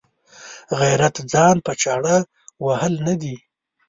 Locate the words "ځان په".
1.31-1.71